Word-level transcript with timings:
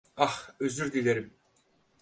Ah, 0.17 0.55
özür 0.59 0.91
dilerim. 0.93 1.33